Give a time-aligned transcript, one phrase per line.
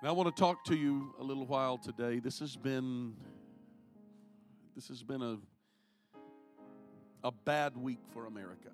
[0.00, 2.18] And I want to talk to you a little while today.
[2.18, 3.14] This has been
[4.74, 5.38] this has been a
[7.24, 8.68] a bad week for America.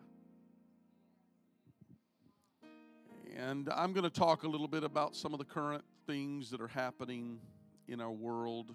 [3.36, 6.60] And I'm going to talk a little bit about some of the current things that
[6.60, 7.38] are happening
[7.86, 8.74] in our world.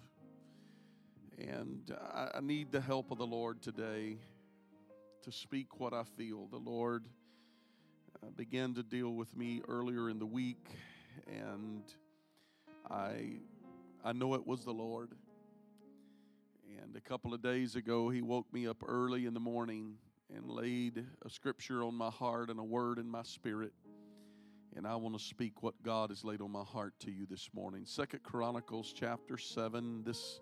[1.36, 1.94] And
[2.34, 4.16] I, need the help of the Lord today
[5.22, 6.46] to speak what I feel.
[6.46, 7.04] The Lord
[8.22, 10.66] uh, began to deal with me earlier in the week,
[11.28, 11.84] and
[12.90, 13.40] I
[14.04, 15.10] I know it was the Lord.
[16.82, 19.96] And a couple of days ago, He woke me up early in the morning
[20.34, 23.72] and laid a scripture on my heart and a word in my spirit.
[24.76, 27.48] And I want to speak what God has laid on my heart to you this
[27.54, 27.82] morning.
[27.84, 30.04] Second Chronicles chapter 7.
[30.04, 30.40] This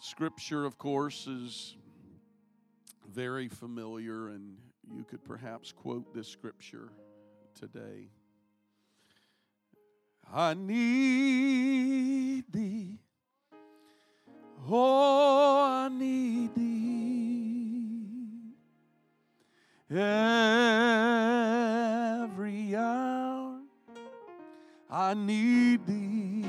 [0.00, 1.76] scripture, of course, is
[3.12, 4.56] very familiar, and
[4.90, 6.90] you could perhaps quote this scripture
[7.54, 8.08] today.
[10.32, 12.98] I need thee.
[14.70, 16.70] Oh, I need thee.
[19.90, 20.06] Every
[22.76, 23.60] hour
[24.88, 26.44] I need thee.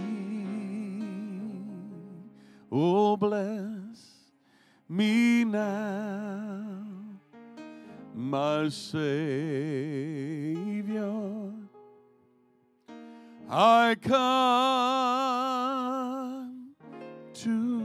[2.71, 3.97] Oh, bless
[4.87, 6.85] me now,
[8.13, 10.30] my Savior.
[13.92, 14.16] I come
[17.34, 17.81] to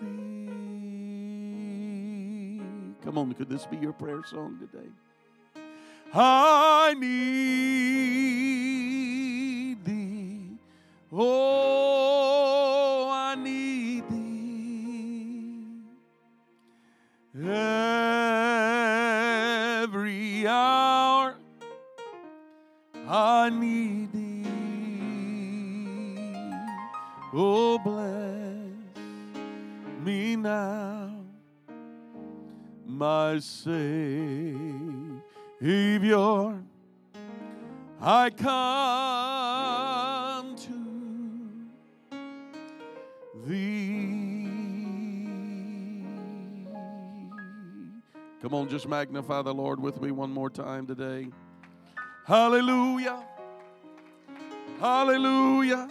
[0.00, 0.22] thee.
[3.04, 4.88] Come on, could this be your prayer song today?
[6.14, 8.33] I need
[48.86, 51.28] Magnify the Lord with me one more time today.
[52.26, 53.22] Hallelujah.
[54.80, 55.88] Hallelujah.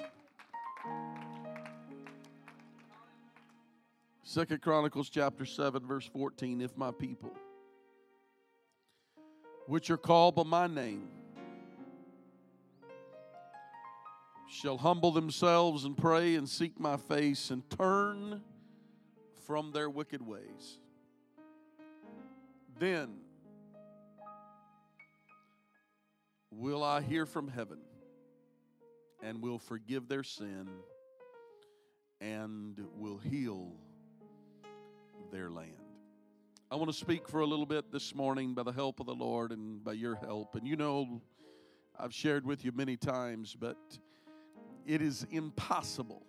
[4.23, 7.31] Second Chronicles chapter 7 verse 14 if my people
[9.67, 11.07] which are called by my name
[14.49, 18.41] shall humble themselves and pray and seek my face and turn
[19.45, 20.79] from their wicked ways
[22.79, 23.15] then
[26.51, 27.79] will I hear from heaven
[29.21, 30.67] and will forgive their sin
[32.21, 33.73] and will heal
[35.31, 35.71] their land.
[36.71, 39.15] I want to speak for a little bit this morning by the help of the
[39.15, 40.55] Lord and by your help.
[40.55, 41.21] And you know,
[41.99, 43.77] I've shared with you many times, but
[44.85, 46.25] it is impossible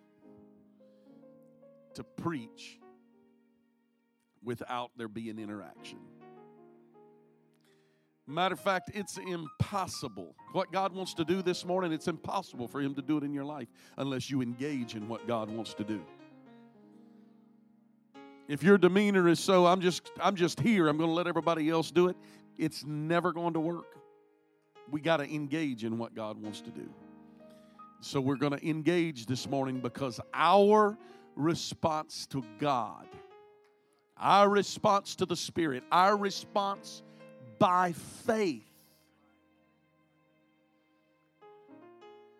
[1.95, 2.79] to preach
[4.43, 5.99] without there being interaction.
[8.27, 10.35] Matter of fact, it's impossible.
[10.51, 13.33] What God wants to do this morning, it's impossible for Him to do it in
[13.33, 16.01] your life unless you engage in what God wants to do.
[18.47, 21.69] If your demeanor is so, I'm just, I'm just here, I'm going to let everybody
[21.69, 22.17] else do it,
[22.57, 23.97] it's never going to work.
[24.89, 26.87] We got to engage in what God wants to do.
[28.01, 30.97] So we're going to engage this morning because our
[31.35, 33.07] response to God,
[34.17, 37.01] our response to the Spirit, our response
[37.59, 38.63] by faith.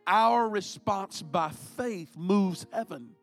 [0.07, 3.15] Our response by faith moves heaven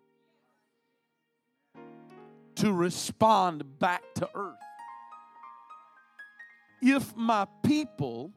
[2.56, 4.56] to respond back to earth.
[6.82, 8.32] If my people,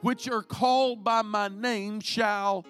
[0.00, 2.66] which are called by my name, shall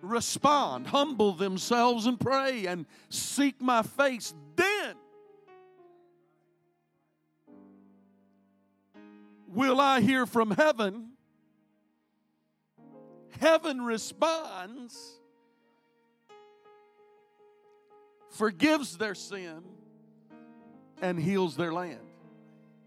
[0.00, 4.32] respond, humble themselves, and pray and seek my face,
[9.54, 11.10] will I hear from heaven?
[13.40, 15.18] Heaven responds,
[18.30, 19.62] forgives their sin,
[21.00, 22.00] and heals their land.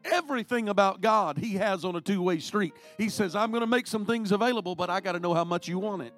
[0.06, 2.74] Everything about God He has on a two way street.
[2.98, 5.46] He says, I'm going to make some things available, but I got to know how
[5.46, 6.14] much you want it.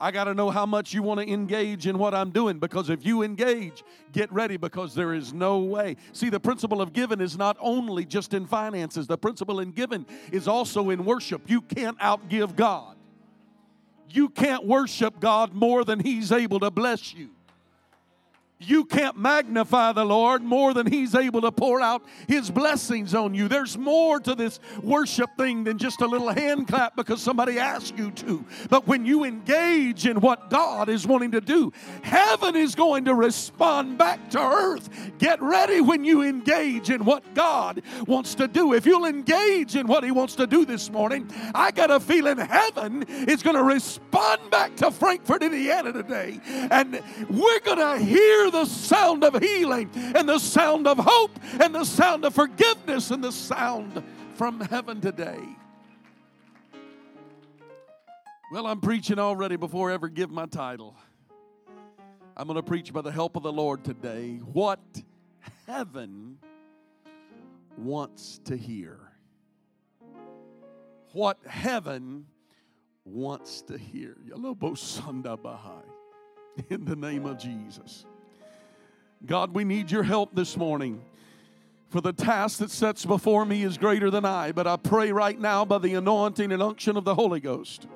[0.00, 2.88] I got to know how much you want to engage in what I'm doing because
[2.88, 5.96] if you engage, get ready because there is no way.
[6.12, 10.06] See, the principle of giving is not only just in finances, the principle in giving
[10.30, 11.50] is also in worship.
[11.50, 12.96] You can't outgive God.
[14.08, 17.30] You can't worship God more than He's able to bless you
[18.60, 23.32] you can't magnify the Lord more than He's able to pour out His blessings on
[23.34, 23.46] you.
[23.46, 27.96] There's more to this worship thing than just a little hand clap because somebody asked
[27.96, 28.44] you to.
[28.68, 31.72] But when you engage in what God is wanting to do,
[32.02, 34.88] heaven is going to respond back to earth.
[35.18, 38.72] Get ready when you engage in what God wants to do.
[38.74, 42.38] If you'll engage in what He wants to do this morning, I got a feeling
[42.38, 46.40] heaven is going to respond back to Frankfort, Indiana today.
[46.48, 47.00] And
[47.30, 51.84] we're going to hear the sound of healing and the sound of hope and the
[51.84, 54.02] sound of forgiveness and the sound
[54.34, 55.40] from heaven today.
[58.50, 60.96] Well, I'm preaching already before I ever give my title.
[62.36, 64.80] I'm going to preach by the help of the Lord today what
[65.66, 66.38] heaven
[67.76, 69.00] wants to hear.
[71.12, 72.26] What heaven
[73.04, 74.16] wants to hear.
[76.70, 78.06] In the name of Jesus.
[79.26, 81.02] God, we need your help this morning.
[81.88, 85.38] For the task that sets before me is greater than I, but I pray right
[85.38, 87.86] now by the anointing and unction of the Holy Ghost.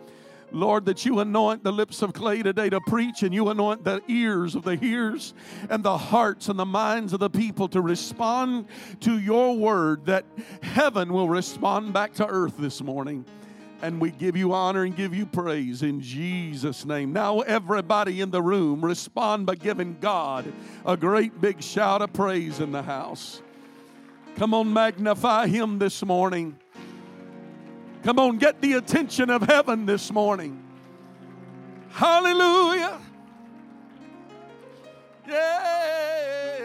[0.51, 4.03] Lord, that you anoint the lips of clay today to preach, and you anoint the
[4.09, 5.33] ears of the hearers
[5.71, 8.67] and the hearts and the minds of the people to respond
[9.01, 10.25] to your word, that
[10.63, 13.25] heaven will respond back to earth this morning.
[13.83, 17.13] And we give you honor and give you praise in Jesus' name.
[17.13, 20.53] Now, everybody in the room, respond by giving God
[20.87, 23.43] a great big shout of praise in the house.
[24.37, 26.57] Come on, magnify Him this morning.
[28.05, 30.63] Come on, get the attention of heaven this morning.
[31.91, 33.01] Hallelujah.
[35.27, 36.63] Yes.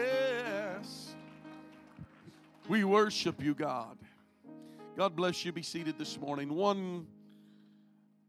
[2.68, 3.97] We worship you, God.
[4.98, 5.52] God bless you.
[5.52, 6.52] Be seated this morning.
[6.52, 7.06] One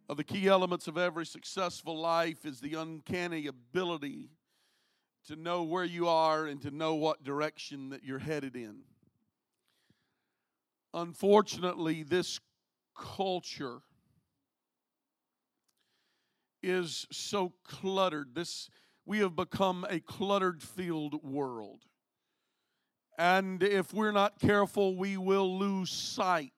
[0.07, 4.29] of the key elements of every successful life is the uncanny ability
[5.25, 8.81] to know where you are and to know what direction that you're headed in.
[10.93, 12.39] Unfortunately, this
[12.95, 13.79] culture
[16.61, 18.35] is so cluttered.
[18.35, 18.69] This
[19.07, 21.85] we have become a cluttered filled world.
[23.19, 26.53] And if we're not careful, we will lose sight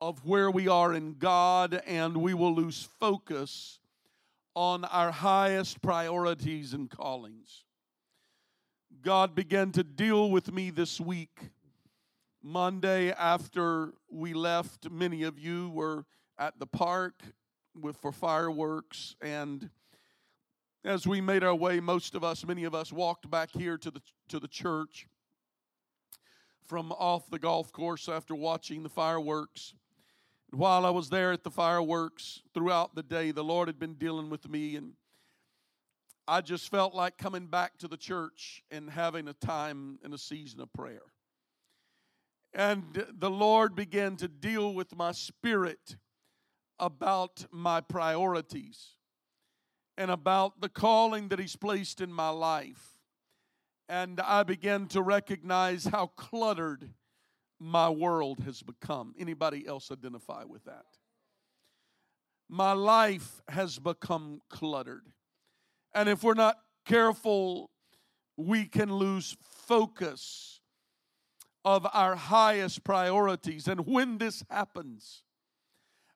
[0.00, 3.78] of where we are in God and we will lose focus
[4.54, 7.64] on our highest priorities and callings.
[9.02, 11.50] God began to deal with me this week.
[12.42, 16.06] Monday, after we left, many of you were
[16.38, 17.22] at the park
[17.78, 19.68] with for fireworks and
[20.86, 23.90] as we made our way most of us many of us walked back here to
[23.92, 25.06] the to the church
[26.66, 29.74] from off the golf course after watching the fireworks.
[30.52, 34.30] While I was there at the fireworks throughout the day, the Lord had been dealing
[34.30, 34.94] with me, and
[36.26, 40.18] I just felt like coming back to the church and having a time and a
[40.18, 41.02] season of prayer.
[42.52, 45.96] And the Lord began to deal with my spirit
[46.80, 48.96] about my priorities
[49.96, 52.89] and about the calling that He's placed in my life
[53.90, 56.90] and I began to recognize how cluttered
[57.58, 59.14] my world has become.
[59.18, 60.84] Anybody else identify with that?
[62.48, 65.02] My life has become cluttered.
[65.92, 66.56] And if we're not
[66.86, 67.70] careful,
[68.36, 70.60] we can lose focus
[71.64, 73.66] of our highest priorities.
[73.66, 75.24] And when this happens,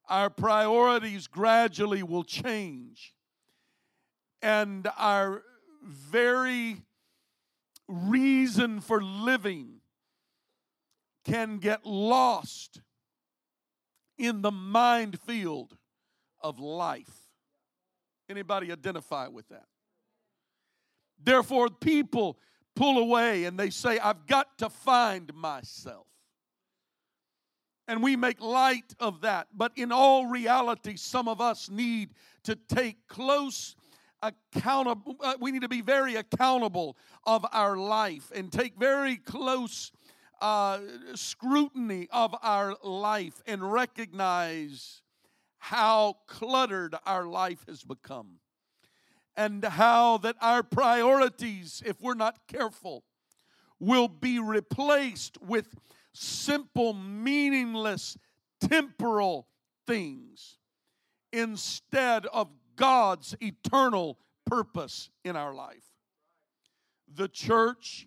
[0.09, 3.15] our priorities gradually will change.
[4.41, 5.43] And our
[5.83, 6.85] very
[7.89, 9.81] reason for living
[11.25, 12.81] can get lost
[14.19, 15.77] in the mind field
[16.41, 17.29] of life.
[18.29, 19.67] Anybody identify with that?
[21.23, 22.39] Therefore, people
[22.77, 26.07] pull away and they say, I've got to find myself.
[27.87, 29.49] And we make light of that.
[29.55, 32.11] But in all reality, some of us need
[32.45, 33.77] to take close
[34.25, 39.93] accountable uh, we need to be very accountable of our life and take very close
[40.41, 40.79] uh,
[41.15, 45.03] scrutiny of our life and recognize
[45.59, 48.39] how cluttered our life has become
[49.37, 53.05] and how that our priorities if we're not careful
[53.81, 55.75] will be replaced with
[56.13, 58.17] simple meaningless
[58.61, 59.47] temporal
[59.87, 60.59] things
[61.33, 65.85] instead of God's eternal purpose in our life.
[67.13, 68.07] The church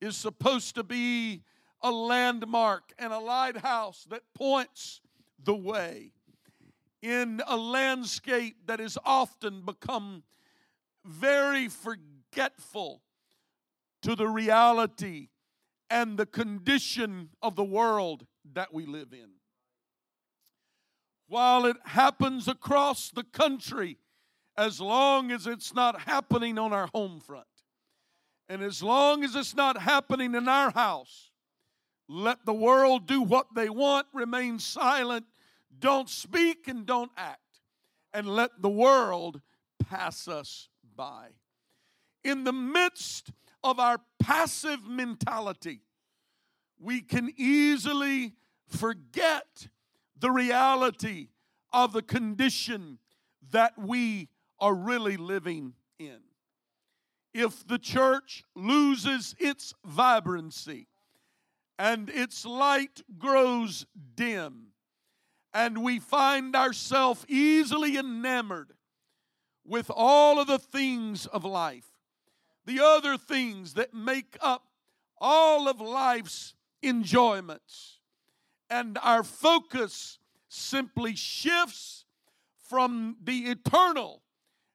[0.00, 1.42] is supposed to be
[1.82, 5.00] a landmark and a lighthouse that points
[5.42, 6.12] the way
[7.02, 10.22] in a landscape that has often become
[11.04, 13.02] very forgetful
[14.02, 15.28] to the reality
[15.90, 19.30] and the condition of the world that we live in.
[21.32, 23.96] While it happens across the country,
[24.54, 27.46] as long as it's not happening on our home front,
[28.50, 31.30] and as long as it's not happening in our house,
[32.06, 35.24] let the world do what they want, remain silent,
[35.78, 37.62] don't speak, and don't act,
[38.12, 39.40] and let the world
[39.88, 41.28] pass us by.
[42.22, 43.32] In the midst
[43.64, 45.80] of our passive mentality,
[46.78, 48.34] we can easily
[48.68, 49.68] forget
[50.22, 51.26] the reality
[51.72, 52.98] of the condition
[53.50, 54.28] that we
[54.60, 56.20] are really living in.
[57.34, 60.86] If the church loses its vibrancy
[61.76, 64.68] and its light grows dim,
[65.52, 68.74] and we find ourselves easily enamored
[69.66, 71.88] with all of the things of life,
[72.64, 74.68] the other things that make up
[75.20, 77.91] all of life's enjoyments.
[78.72, 82.06] And our focus simply shifts
[82.70, 84.22] from the eternal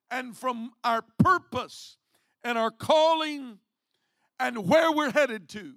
[0.08, 1.96] and from our purpose
[2.44, 3.58] and our calling
[4.38, 5.74] and where we're headed to.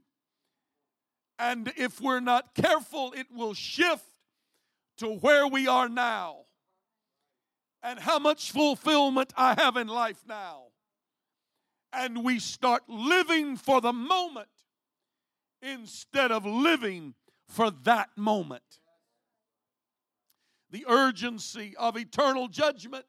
[1.39, 4.05] And if we're not careful, it will shift
[4.97, 6.41] to where we are now
[7.81, 10.65] and how much fulfillment I have in life now.
[11.91, 14.47] And we start living for the moment
[15.63, 17.15] instead of living
[17.51, 18.79] for that moment.
[20.71, 23.05] The urgency of eternal judgment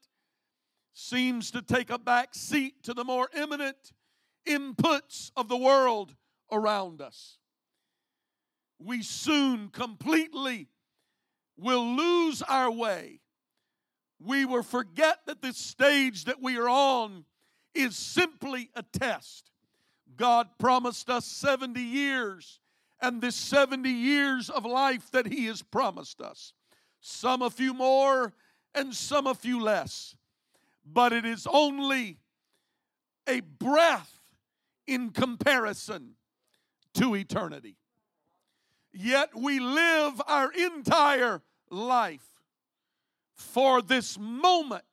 [0.92, 3.92] seems to take a back seat to the more imminent
[4.46, 6.16] inputs of the world
[6.50, 7.38] around us.
[8.80, 10.68] We soon completely
[11.56, 13.20] will lose our way.
[14.18, 17.24] We will forget that this stage that we are on
[17.74, 19.52] is simply a test.
[20.16, 22.60] God promised us 70 years,
[23.02, 26.52] and this 70 years of life that He has promised us.
[27.00, 28.32] Some a few more,
[28.74, 30.16] and some a few less.
[30.86, 32.18] But it is only
[33.28, 34.20] a breath
[34.86, 36.12] in comparison
[36.94, 37.76] to eternity.
[38.92, 42.26] Yet we live our entire life
[43.34, 44.84] for this moment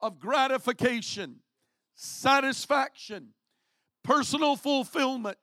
[0.00, 1.40] of gratification,
[1.94, 3.30] satisfaction,
[4.02, 5.38] personal fulfillment.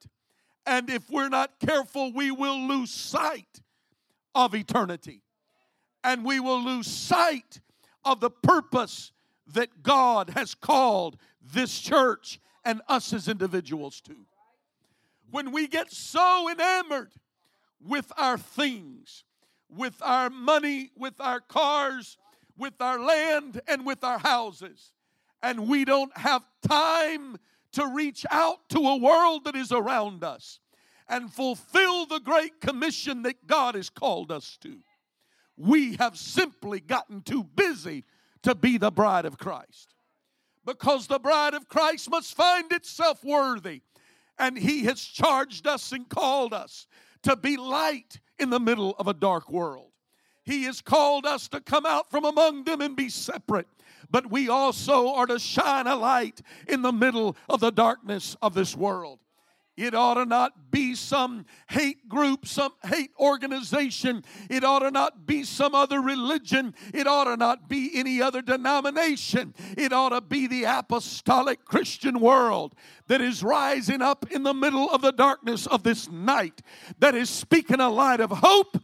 [0.65, 3.61] And if we're not careful, we will lose sight
[4.35, 5.21] of eternity.
[6.03, 7.61] And we will lose sight
[8.03, 9.11] of the purpose
[9.53, 14.15] that God has called this church and us as individuals to.
[15.29, 17.11] When we get so enamored
[17.79, 19.23] with our things,
[19.69, 22.17] with our money, with our cars,
[22.57, 24.91] with our land, and with our houses,
[25.41, 27.37] and we don't have time
[27.73, 30.59] to reach out to a world that is around us
[31.07, 34.77] and fulfill the great commission that God has called us to.
[35.57, 38.05] We have simply gotten too busy
[38.43, 39.93] to be the bride of Christ.
[40.65, 43.81] Because the bride of Christ must find itself worthy.
[44.39, 46.87] And He has charged us and called us
[47.23, 49.90] to be light in the middle of a dark world.
[50.43, 53.67] He has called us to come out from among them and be separate
[54.11, 58.53] but we also are to shine a light in the middle of the darkness of
[58.53, 59.19] this world.
[59.77, 64.23] It ought to not be some hate group, some hate organization.
[64.49, 66.75] It ought to not be some other religion.
[66.93, 69.55] It ought to not be any other denomination.
[69.77, 72.75] It ought to be the apostolic Christian world
[73.07, 76.61] that is rising up in the middle of the darkness of this night,
[76.99, 78.77] that is speaking a light of hope,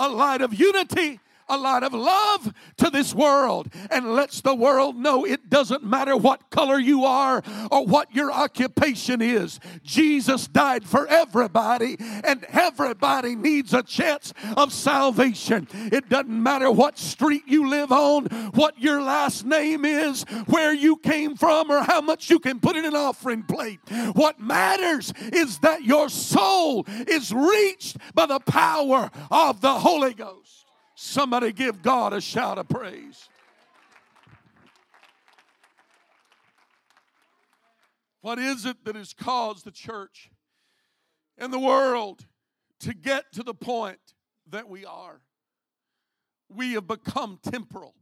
[0.00, 4.96] a light of unity, a lot of love to this world and lets the world
[4.96, 9.58] know it doesn't matter what color you are or what your occupation is.
[9.82, 15.66] Jesus died for everybody, and everybody needs a chance of salvation.
[15.72, 20.96] It doesn't matter what street you live on, what your last name is, where you
[20.96, 23.80] came from, or how much you can put in an offering plate.
[24.12, 30.59] What matters is that your soul is reached by the power of the Holy Ghost.
[31.02, 33.26] Somebody give God a shout of praise.
[38.20, 40.30] What is it that has caused the church
[41.38, 42.26] and the world
[42.80, 43.98] to get to the point
[44.50, 45.22] that we are?
[46.50, 47.94] We have become temporal,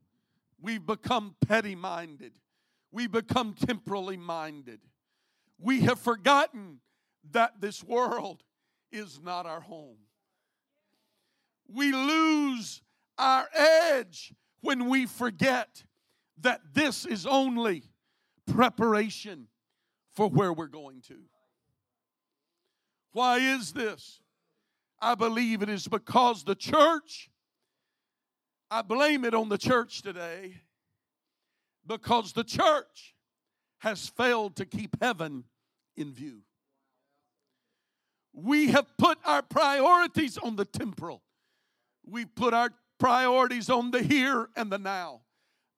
[0.60, 2.32] We've become petty minded.
[2.90, 4.80] We become temporally minded.
[5.56, 6.80] We have forgotten
[7.30, 8.42] that this world
[8.90, 9.98] is not our home.
[11.72, 12.82] We lose
[13.18, 15.84] our edge when we forget
[16.40, 17.82] that this is only
[18.46, 19.48] preparation
[20.14, 21.18] for where we're going to.
[23.12, 24.20] Why is this?
[25.00, 27.30] I believe it is because the church,
[28.70, 30.54] I blame it on the church today,
[31.86, 33.14] because the church
[33.78, 35.44] has failed to keep heaven
[35.96, 36.40] in view.
[38.32, 41.22] We have put our priorities on the temporal.
[42.04, 45.22] We put our priorities on the here and the now.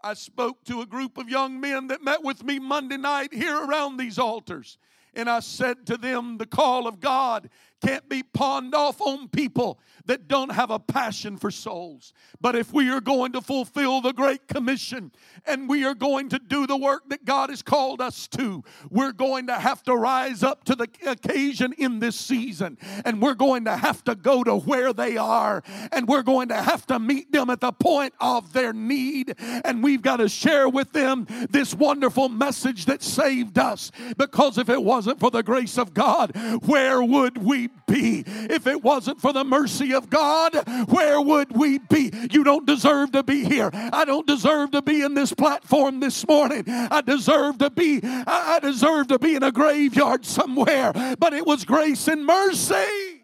[0.03, 3.57] I spoke to a group of young men that met with me Monday night here
[3.57, 4.79] around these altars.
[5.15, 7.51] And I said to them, the call of God
[7.81, 12.13] can't be pawned off on people that don't have a passion for souls.
[12.41, 15.13] But if we are going to fulfill the Great Commission
[15.47, 19.13] and we are going to do the work that God has called us to, we're
[19.13, 22.79] going to have to rise up to the occasion in this season.
[23.05, 25.63] And we're going to have to go to where they are.
[25.93, 29.35] And we're going to have to meet them at the point of their need.
[29.39, 33.91] And we've got to share with them this wonderful message that saved us.
[34.17, 38.25] Because if it wasn't for the grace of God, where would we be?
[38.27, 40.55] If it wasn't for the mercy of God,
[40.89, 42.13] where would we be?
[42.31, 43.71] You don't deserve to be here.
[43.73, 46.65] I don't deserve to be in this platform this morning.
[46.69, 50.93] I deserve to be, I deserve to be in a graveyard somewhere.
[51.19, 53.21] But it was grace and mercy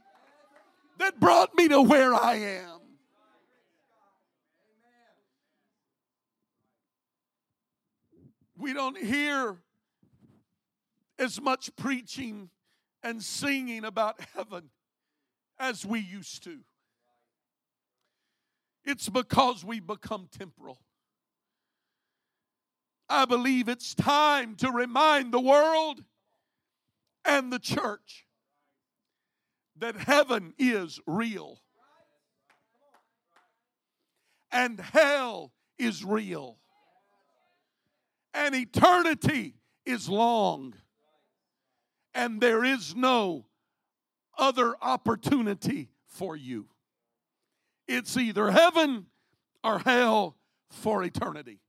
[0.98, 2.80] that brought me to where I am.
[8.58, 9.58] We don't hear
[11.18, 12.50] as much preaching
[13.06, 14.68] and singing about heaven
[15.60, 16.58] as we used to.
[18.84, 20.80] It's because we become temporal.
[23.08, 26.02] I believe it's time to remind the world
[27.24, 28.26] and the church
[29.78, 31.60] that heaven is real
[34.50, 36.58] and hell is real
[38.34, 40.74] and eternity is long
[42.16, 43.44] and there is no
[44.38, 46.66] other opportunity for you.
[47.86, 49.06] It's either heaven
[49.62, 50.36] or hell
[50.70, 51.60] for eternity.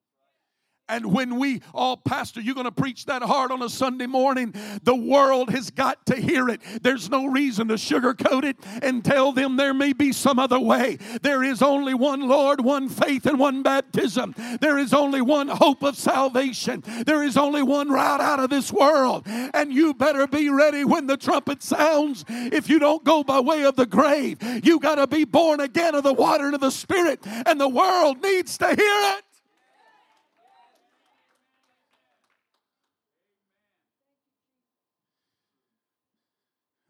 [0.90, 4.54] And when we, oh, Pastor, you're going to preach that hard on a Sunday morning,
[4.84, 6.62] the world has got to hear it.
[6.82, 10.98] There's no reason to sugarcoat it and tell them there may be some other way.
[11.22, 14.34] There is only one Lord, one faith, and one baptism.
[14.62, 16.84] There is only one hope of salvation.
[17.06, 19.24] There is only one route out of this world.
[19.26, 22.24] And you better be ready when the trumpet sounds.
[22.30, 25.96] If you don't go by way of the grave, you got to be born again
[25.96, 27.20] of the water and of the Spirit.
[27.46, 29.27] And the world needs to hear it.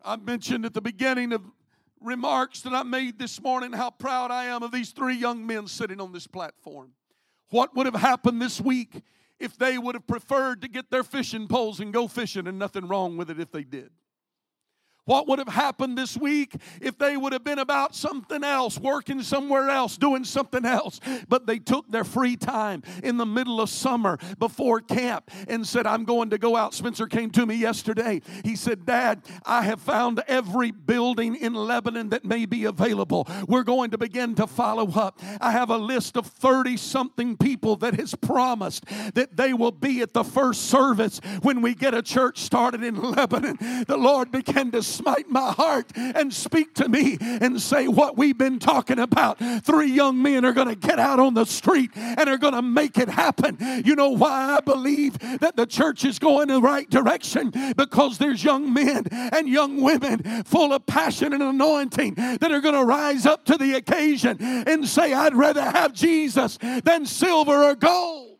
[0.07, 1.41] I mentioned at the beginning of
[1.99, 5.67] remarks that I made this morning how proud I am of these three young men
[5.67, 6.93] sitting on this platform.
[7.49, 9.01] What would have happened this week
[9.37, 12.87] if they would have preferred to get their fishing poles and go fishing and nothing
[12.87, 13.91] wrong with it if they did?
[15.07, 19.23] What would have happened this week if they would have been about something else, working
[19.23, 20.99] somewhere else, doing something else?
[21.29, 25.87] But they took their free time in the middle of summer before camp and said,
[25.87, 26.73] I'm going to go out.
[26.73, 28.21] Spencer came to me yesterday.
[28.43, 33.29] He said, Dad, I have found every building in Lebanon that may be available.
[33.47, 35.21] We're going to begin to follow up.
[35.39, 40.01] I have a list of 30 something people that has promised that they will be
[40.01, 43.57] at the first service when we get a church started in Lebanon.
[43.87, 48.37] The Lord began to smite my heart and speak to me and say what we've
[48.37, 49.39] been talking about.
[49.63, 52.61] Three young men are going to get out on the street and are going to
[52.61, 53.57] make it happen.
[53.85, 57.53] You know why I believe that the church is going in the right direction?
[57.75, 62.75] Because there's young men and young women full of passion and anointing that are going
[62.75, 67.75] to rise up to the occasion and say, I'd rather have Jesus than silver or
[67.75, 68.36] gold.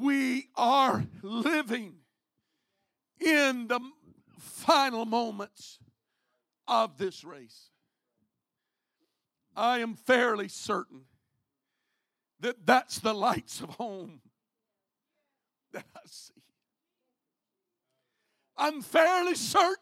[0.00, 1.94] We are living
[3.20, 3.80] in the
[4.38, 5.78] final moments
[6.66, 7.70] of this race.
[9.54, 11.02] I am fairly certain
[12.40, 14.22] that that's the lights of home
[15.72, 16.32] that I see.
[18.56, 19.76] I'm fairly certain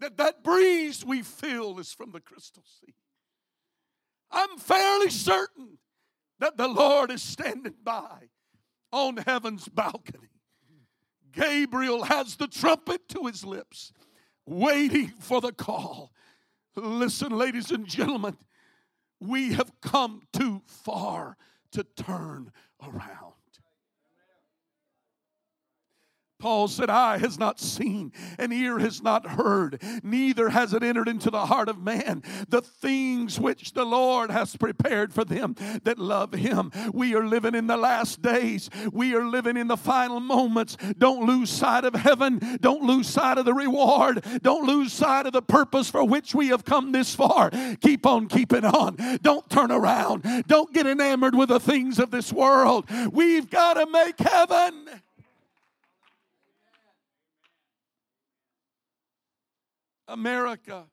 [0.00, 2.94] that that breeze we feel is from the crystal sea.
[4.30, 5.78] I'm fairly certain
[6.38, 8.30] that the Lord is standing by
[8.92, 10.28] on heaven's balcony.
[11.32, 13.92] Gabriel has the trumpet to his lips.
[14.46, 16.12] waiting for the call.
[16.74, 18.36] Listen, ladies and gentlemen,
[19.20, 21.36] we have come too far
[21.72, 23.34] to turn around.
[26.40, 31.08] Paul said, Eye has not seen, and ear has not heard, neither has it entered
[31.08, 35.98] into the heart of man the things which the Lord has prepared for them that
[35.98, 36.72] love him.
[36.92, 40.76] We are living in the last days, we are living in the final moments.
[40.98, 45.32] Don't lose sight of heaven, don't lose sight of the reward, don't lose sight of
[45.32, 47.50] the purpose for which we have come this far.
[47.80, 52.32] Keep on keeping on, don't turn around, don't get enamored with the things of this
[52.32, 52.86] world.
[53.12, 54.88] We've got to make heaven.
[60.10, 60.86] America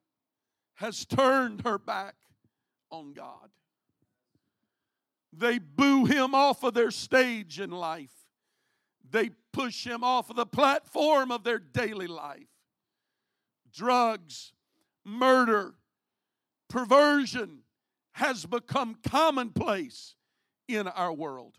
[0.76, 2.16] has turned her back
[2.92, 3.50] on God.
[5.34, 8.14] They boo him off of their stage in life.
[9.10, 12.48] They push him off of the platform of their daily life.
[13.72, 14.54] Drugs,
[15.06, 15.76] murder,
[16.70, 17.60] perversion
[18.14, 20.16] has become commonplace
[20.68, 21.58] in our world.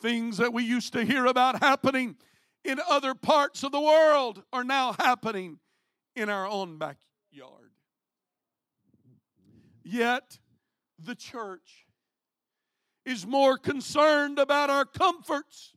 [0.00, 2.16] Things that we used to hear about happening
[2.64, 5.58] in other parts of the world are now happening
[6.18, 7.70] in our own backyard.
[9.82, 10.38] Yet,
[10.98, 11.86] the church
[13.04, 15.72] is more concerned about our comforts,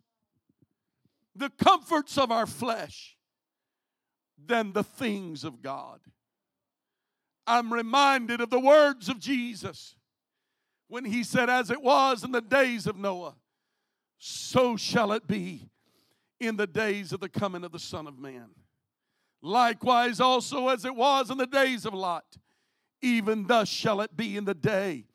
[1.35, 3.15] the comforts of our flesh,
[4.43, 5.99] than the things of God.
[7.47, 9.95] I'm reminded of the words of Jesus
[10.87, 13.35] when he said, As it was in the days of Noah,
[14.17, 15.69] so shall it be
[16.39, 18.49] in the days of the coming of the Son of Man.
[19.41, 22.37] Likewise, also as it was in the days of Lot,
[23.01, 25.05] even thus shall it be in the day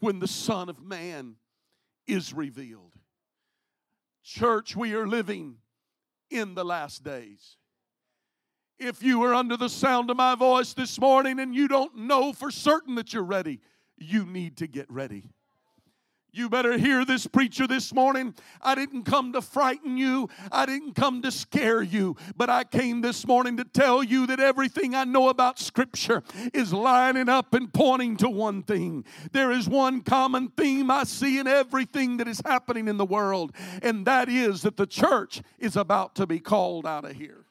[0.00, 1.36] when the Son of Man
[2.06, 2.94] is revealed.
[4.22, 5.56] Church, we are living
[6.30, 7.56] in the last days.
[8.78, 12.32] If you are under the sound of my voice this morning and you don't know
[12.32, 13.60] for certain that you're ready,
[13.96, 15.30] you need to get ready.
[16.36, 18.34] You better hear this preacher this morning.
[18.60, 20.28] I didn't come to frighten you.
[20.50, 22.16] I didn't come to scare you.
[22.36, 26.72] But I came this morning to tell you that everything I know about Scripture is
[26.72, 29.04] lining up and pointing to one thing.
[29.30, 33.52] There is one common theme I see in everything that is happening in the world,
[33.80, 37.43] and that is that the church is about to be called out of here.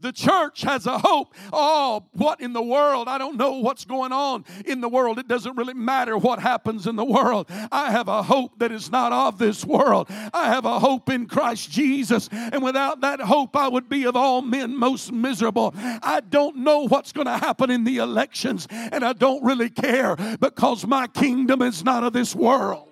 [0.00, 1.34] The church has a hope.
[1.52, 3.08] Oh, what in the world?
[3.08, 5.18] I don't know what's going on in the world.
[5.18, 7.50] It doesn't really matter what happens in the world.
[7.72, 10.06] I have a hope that is not of this world.
[10.32, 12.28] I have a hope in Christ Jesus.
[12.30, 15.74] And without that hope, I would be of all men most miserable.
[15.76, 20.14] I don't know what's going to happen in the elections, and I don't really care
[20.38, 22.88] because my kingdom is not of this world.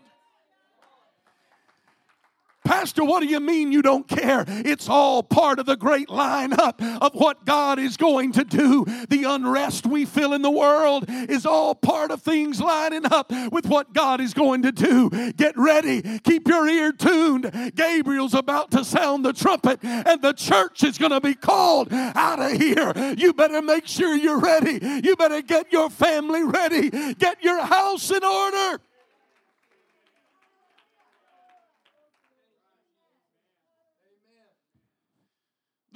[2.67, 4.45] Pastor, what do you mean you don't care?
[4.49, 8.85] It's all part of the great lineup of what God is going to do.
[9.09, 13.67] The unrest we feel in the world is all part of things lining up with
[13.67, 15.11] what God is going to do.
[15.33, 16.19] Get ready.
[16.25, 17.73] Keep your ear tuned.
[17.77, 22.41] Gabriel's about to sound the trumpet, and the church is going to be called out
[22.41, 22.93] of here.
[23.17, 24.81] You better make sure you're ready.
[25.05, 26.91] You better get your family ready.
[27.15, 28.81] Get your house in order.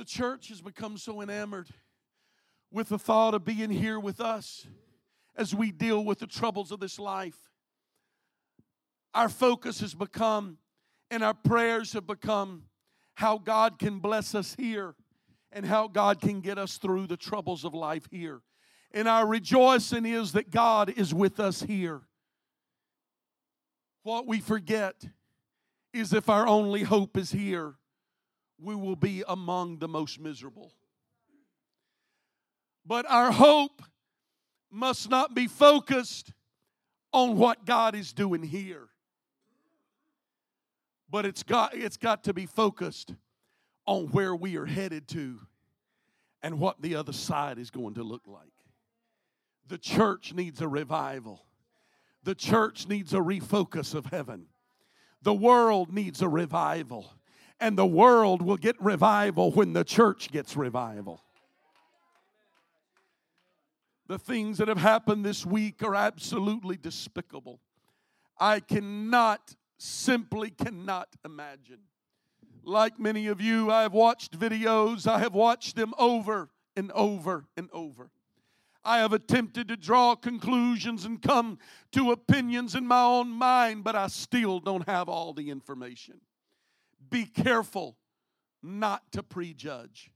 [0.00, 1.68] The church has become so enamored
[2.72, 4.66] with the thought of being here with us
[5.36, 7.36] as we deal with the troubles of this life.
[9.12, 10.56] Our focus has become,
[11.10, 12.62] and our prayers have become,
[13.12, 14.94] how God can bless us here
[15.52, 18.40] and how God can get us through the troubles of life here.
[18.92, 22.00] And our rejoicing is that God is with us here.
[24.02, 24.94] What we forget
[25.92, 27.74] is if our only hope is here,
[28.62, 30.72] we will be among the most miserable.
[32.84, 33.82] But our hope
[34.70, 36.32] must not be focused
[37.12, 38.88] on what God is doing here.
[41.10, 43.14] But it's got, it's got to be focused
[43.86, 45.40] on where we are headed to
[46.42, 48.52] and what the other side is going to look like.
[49.66, 51.44] The church needs a revival.
[52.22, 54.46] The church needs a refocus of heaven.
[55.22, 57.12] The world needs a revival.
[57.60, 61.20] And the world will get revival when the church gets revival.
[64.06, 67.60] The things that have happened this week are absolutely despicable.
[68.38, 71.80] I cannot, simply cannot imagine.
[72.64, 77.44] Like many of you, I have watched videos, I have watched them over and over
[77.56, 78.10] and over.
[78.82, 81.58] I have attempted to draw conclusions and come
[81.92, 86.20] to opinions in my own mind, but I still don't have all the information
[87.08, 87.96] be careful
[88.62, 90.10] not to prejudge.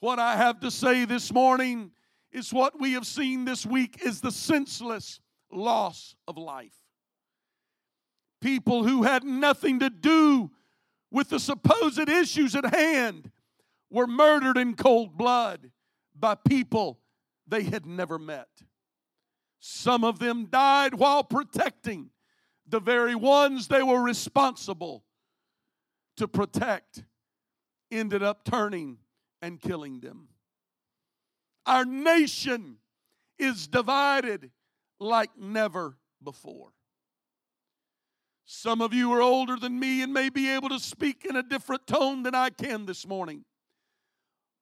[0.00, 1.90] What I have to say this morning
[2.30, 6.76] is what we have seen this week is the senseless loss of life.
[8.40, 10.50] People who had nothing to do
[11.10, 13.30] with the supposed issues at hand
[13.90, 15.72] were murdered in cold blood
[16.14, 17.00] by people
[17.46, 18.48] they had never met.
[19.58, 22.10] Some of them died while protecting
[22.68, 25.04] the very ones they were responsible
[26.18, 27.04] to protect,
[27.90, 28.98] ended up turning
[29.40, 30.28] and killing them.
[31.66, 32.78] Our nation
[33.38, 34.50] is divided
[34.98, 36.72] like never before.
[38.44, 41.42] Some of you are older than me and may be able to speak in a
[41.42, 43.44] different tone than I can this morning.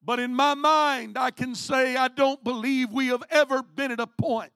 [0.02, 4.00] But in my mind, I can say I don't believe we have ever been at
[4.00, 4.52] a point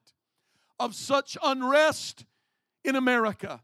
[0.79, 2.25] of such unrest
[2.85, 3.63] in America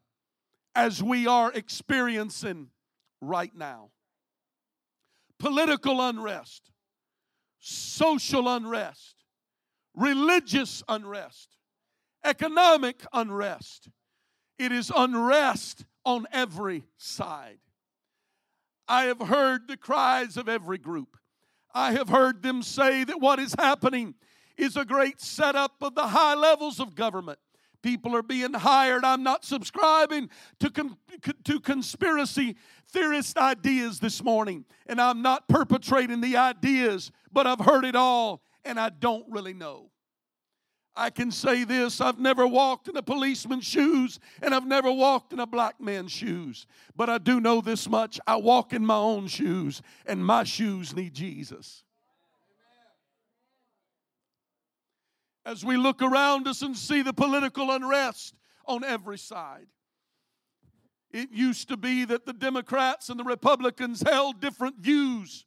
[0.75, 2.69] as we are experiencing
[3.21, 3.91] right now.
[5.39, 6.71] Political unrest,
[7.59, 9.25] social unrest,
[9.95, 11.57] religious unrest,
[12.25, 13.89] economic unrest.
[14.59, 17.59] It is unrest on every side.
[18.89, 21.17] I have heard the cries of every group.
[21.75, 24.15] I have heard them say that what is happening
[24.57, 27.39] is a great setup of the high levels of government.
[27.87, 29.05] People are being hired.
[29.05, 30.97] I'm not subscribing to, con-
[31.45, 32.57] to conspiracy
[32.91, 38.43] theorist ideas this morning, and I'm not perpetrating the ideas, but I've heard it all,
[38.65, 39.93] and I don't really know.
[40.97, 45.33] I can say this I've never walked in a policeman's shoes and I've never walked
[45.33, 46.67] in a black man's shoes.
[46.97, 50.97] But I do know this much I walk in my own shoes, and my shoes
[50.97, 51.85] need Jesus.
[55.47, 58.35] As we look around us and see the political unrest
[58.67, 59.69] on every side,
[61.13, 65.47] it used to be that the Democrats and the Republicans held different views,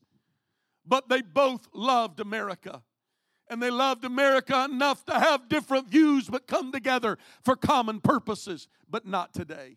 [0.85, 2.81] but they both loved America
[3.49, 8.69] and they loved America enough to have different views but come together for common purposes,
[8.89, 9.75] but not today.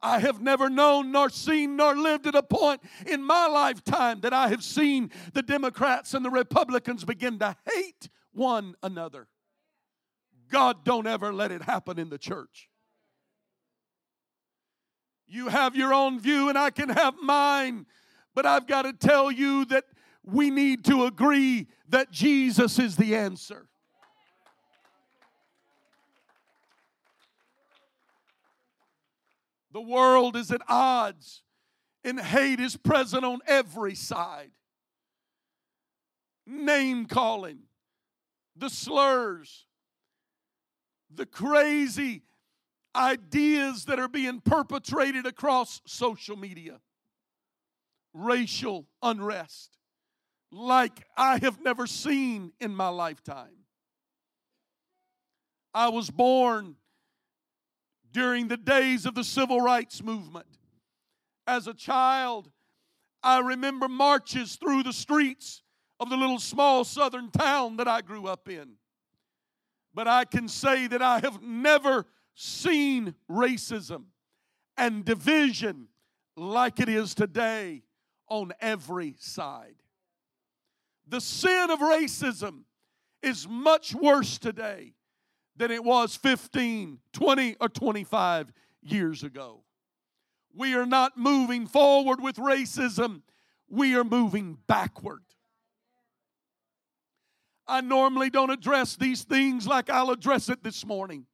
[0.00, 4.32] I have never known, nor seen, nor lived at a point in my lifetime that
[4.32, 9.28] I have seen the Democrats and the Republicans begin to hate one another.
[10.50, 12.70] God, don't ever let it happen in the church.
[15.26, 17.84] You have your own view, and I can have mine,
[18.34, 19.84] but I've got to tell you that
[20.24, 23.68] we need to agree that Jesus is the answer.
[29.72, 31.42] The world is at odds,
[32.02, 34.50] and hate is present on every side.
[36.46, 37.67] Name calling,
[38.58, 39.66] the slurs,
[41.14, 42.22] the crazy
[42.94, 46.80] ideas that are being perpetrated across social media,
[48.12, 49.78] racial unrest
[50.50, 53.64] like I have never seen in my lifetime.
[55.74, 56.76] I was born
[58.10, 60.46] during the days of the civil rights movement.
[61.46, 62.50] As a child,
[63.22, 65.62] I remember marches through the streets
[66.00, 68.74] of the little small southern town that I grew up in.
[69.94, 74.04] But I can say that I have never seen racism
[74.76, 75.88] and division
[76.36, 77.82] like it is today
[78.28, 79.74] on every side.
[81.08, 82.60] The sin of racism
[83.22, 84.94] is much worse today
[85.56, 89.64] than it was 15, 20, or 25 years ago.
[90.54, 93.22] We are not moving forward with racism,
[93.68, 95.22] we are moving backward.
[97.68, 101.26] I normally don't address these things like I'll address it this morning,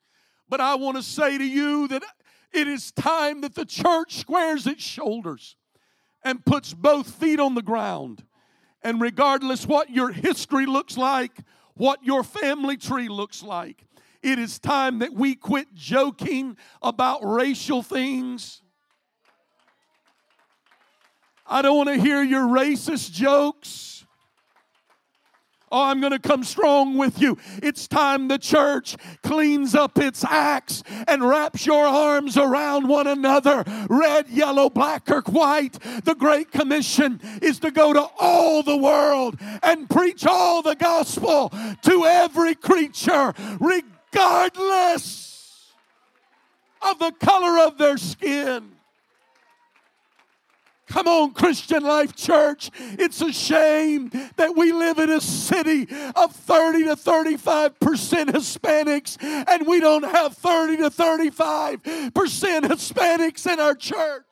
[0.48, 2.02] but I want to say to you that
[2.52, 5.56] it is time that the church squares its shoulders
[6.24, 8.24] and puts both feet on the ground
[8.84, 11.32] and regardless what your history looks like,
[11.72, 13.86] what your family tree looks like,
[14.22, 18.60] it is time that we quit joking about racial things.
[21.46, 23.93] I don't want to hear your racist jokes.
[25.74, 27.36] Oh, I'm going to come strong with you.
[27.60, 33.64] It's time the church cleans up its acts and wraps your arms around one another.
[33.90, 35.72] Red, yellow, black, or white.
[36.04, 41.52] The Great Commission is to go to all the world and preach all the gospel
[41.82, 45.72] to every creature, regardless
[46.82, 48.76] of the color of their skin.
[50.86, 52.70] Come on, Christian Life Church.
[52.76, 57.72] It's a shame that we live in a city of 30 to 35%
[58.26, 59.16] Hispanics
[59.48, 61.80] and we don't have 30 to 35%
[62.12, 64.24] Hispanics in our church.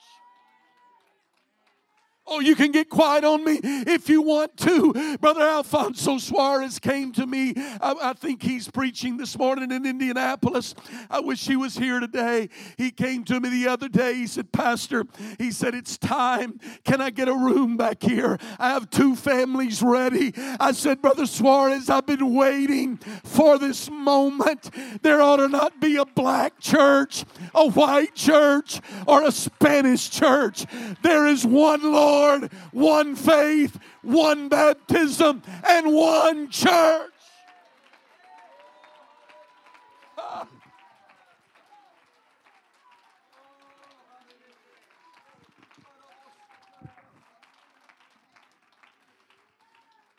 [2.34, 5.18] Oh, you can get quiet on me if you want to.
[5.18, 7.52] Brother Alfonso Suarez came to me.
[7.54, 10.74] I, I, think he's preaching this morning in Indianapolis.
[11.10, 12.48] I wish he was here today.
[12.78, 14.14] He came to me the other day.
[14.14, 15.04] He said, Pastor,
[15.36, 16.58] he said, it's time.
[16.84, 18.38] Can I get a room back here?
[18.58, 20.32] I have two families ready.
[20.58, 24.70] I said, Brother Suarez, I've been waiting for this moment.
[25.02, 30.64] There ought to not be a black church, a white church, or a Spanish church.
[31.02, 32.21] There is one Lord.
[32.22, 37.10] Lord, one faith, one baptism, and one church.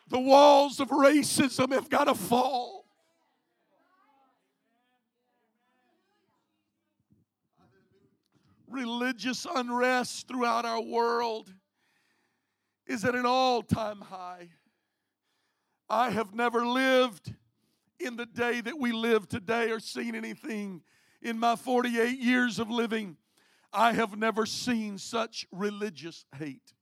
[0.10, 2.86] The walls of racism have got to fall.
[8.68, 11.52] Religious unrest throughout our world
[12.88, 14.50] is at an all time high.
[15.90, 17.34] I have never lived
[18.00, 20.82] in the day that we live today or seen anything
[21.22, 23.18] in my 48 years of living.
[23.72, 26.74] I have never seen such religious hate.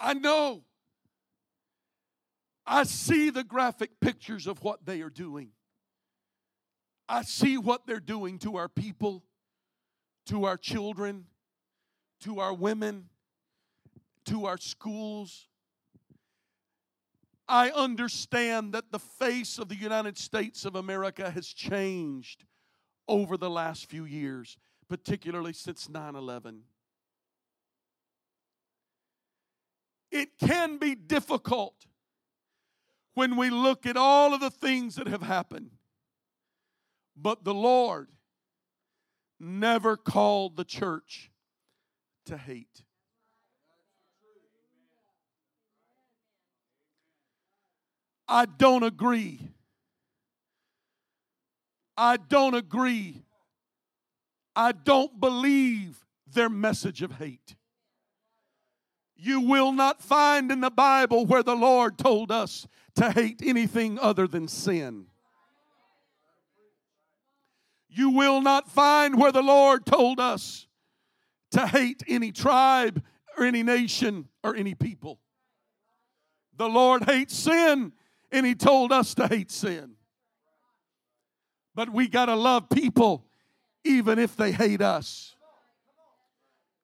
[0.00, 0.64] I know.
[2.66, 5.50] I see the graphic pictures of what they are doing.
[7.08, 9.24] I see what they're doing to our people,
[10.26, 11.26] to our children,
[12.22, 13.08] to our women,
[14.26, 15.48] to our schools.
[17.48, 22.44] I understand that the face of the United States of America has changed
[23.08, 24.56] over the last few years,
[24.88, 26.62] particularly since 9 11.
[30.10, 31.86] It can be difficult
[33.14, 35.70] when we look at all of the things that have happened,
[37.16, 38.10] but the Lord
[39.40, 41.31] never called the church
[42.26, 42.82] to hate.
[48.28, 49.40] I don't agree.
[51.96, 53.22] I don't agree.
[54.56, 57.56] I don't believe their message of hate.
[59.16, 63.98] You will not find in the Bible where the Lord told us to hate anything
[63.98, 65.06] other than sin.
[67.88, 70.66] You will not find where the Lord told us
[71.52, 73.02] to hate any tribe
[73.36, 75.20] or any nation or any people.
[76.56, 77.92] The Lord hates sin,
[78.30, 79.92] and He told us to hate sin.
[81.74, 83.26] But we got to love people
[83.84, 85.34] even if they hate us.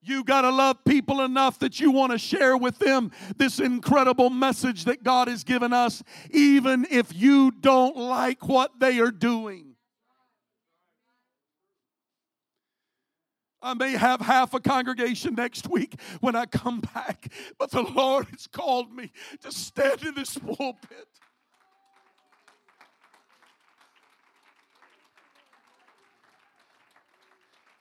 [0.00, 4.30] You got to love people enough that you want to share with them this incredible
[4.30, 9.67] message that God has given us, even if you don't like what they are doing.
[13.60, 18.26] I may have half a congregation next week when I come back, but the Lord
[18.28, 19.10] has called me
[19.42, 21.08] to stand in this pulpit.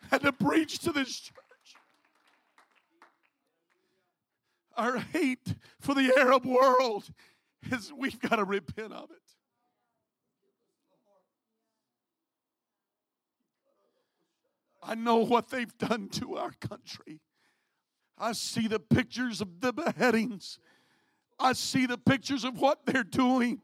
[0.10, 1.36] And to preach to this church.
[4.78, 7.10] Our hate for the Arab world
[7.72, 9.27] is we've got to repent of it.
[14.88, 17.20] I know what they've done to our country.
[18.18, 20.60] I see the pictures of the beheadings.
[21.38, 23.62] I see the pictures of what they're doing.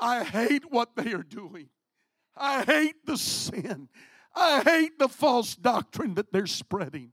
[0.00, 1.68] I hate what they are doing.
[2.34, 3.90] I hate the sin.
[4.34, 7.12] I hate the false doctrine that they're spreading.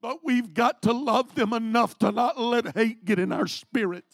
[0.00, 4.04] But we've got to love them enough to not let hate get in our spirit.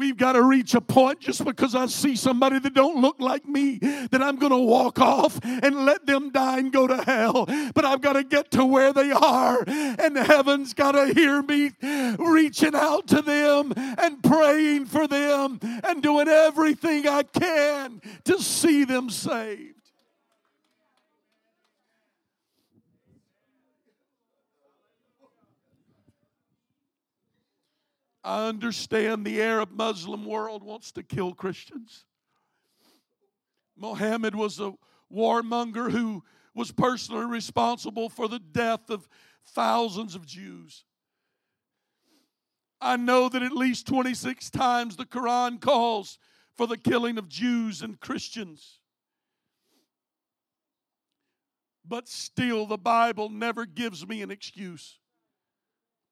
[0.00, 3.46] We've got to reach a point just because I see somebody that don't look like
[3.46, 3.76] me
[4.10, 7.44] that I'm going to walk off and let them die and go to hell.
[7.74, 11.72] But I've got to get to where they are and heaven's got to hear me
[12.18, 18.84] reaching out to them and praying for them and doing everything I can to see
[18.84, 19.79] them saved.
[28.22, 32.04] I understand the Arab Muslim world wants to kill Christians.
[33.76, 34.74] Mohammed was a
[35.12, 36.22] warmonger who
[36.54, 39.08] was personally responsible for the death of
[39.46, 40.84] thousands of Jews.
[42.80, 46.18] I know that at least 26 times the Quran calls
[46.56, 48.80] for the killing of Jews and Christians.
[51.86, 54.98] But still, the Bible never gives me an excuse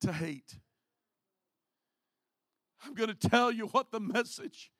[0.01, 0.57] to hate.
[2.85, 4.71] I'm going to tell you what the message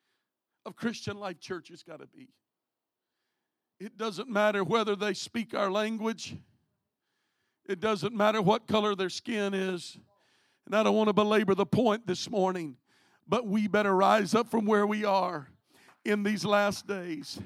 [0.65, 2.29] of Christian Life Church has got to be.
[3.81, 6.37] It doesn't matter whether they speak our language.
[7.69, 9.99] It doesn't matter what color their skin is.
[10.67, 12.77] And I don't want to belabor the point this morning,
[13.27, 15.49] but we better rise up from where we are
[16.05, 17.41] in these last days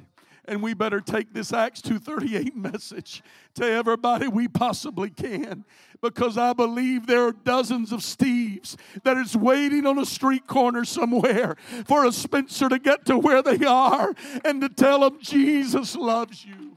[0.47, 3.23] and we better take this acts 238 message
[3.55, 5.65] to everybody we possibly can
[6.01, 10.85] because i believe there are dozens of steves that is waiting on a street corner
[10.85, 14.13] somewhere for a spencer to get to where they are
[14.45, 16.77] and to tell them jesus loves you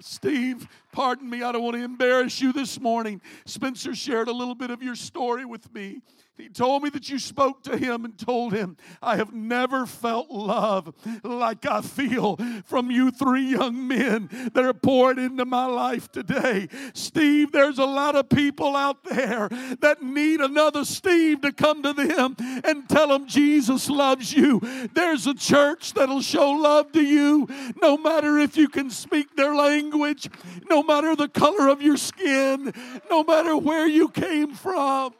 [0.00, 3.20] Steve, pardon me, I don't want to embarrass you this morning.
[3.46, 6.00] Spencer shared a little bit of your story with me.
[6.38, 10.30] He told me that you spoke to him and told him, I have never felt
[10.30, 16.12] love like I feel from you three young men that are poured into my life
[16.12, 16.68] today.
[16.94, 19.48] Steve, there's a lot of people out there
[19.80, 24.60] that need another Steve to come to them and tell them Jesus loves you.
[24.94, 27.48] There's a church that'll show love to you
[27.82, 30.30] no matter if you can speak their language,
[30.70, 32.72] no matter the color of your skin,
[33.10, 35.14] no matter where you came from.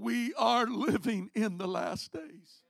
[0.00, 2.62] We are living in the last days.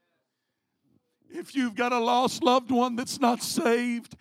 [1.29, 4.15] If you've got a lost loved one that's not saved,